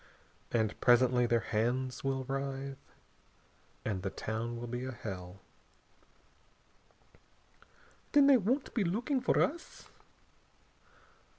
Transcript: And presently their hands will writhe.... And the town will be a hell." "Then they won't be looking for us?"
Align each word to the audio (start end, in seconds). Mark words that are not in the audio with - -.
And 0.51 0.81
presently 0.81 1.27
their 1.27 1.41
hands 1.53 2.03
will 2.03 2.23
writhe.... 2.23 2.79
And 3.85 4.01
the 4.01 4.09
town 4.09 4.57
will 4.57 4.65
be 4.65 4.83
a 4.83 4.91
hell." 4.91 5.41
"Then 8.13 8.25
they 8.25 8.37
won't 8.37 8.73
be 8.73 8.83
looking 8.83 9.21
for 9.21 9.39
us?" 9.39 9.89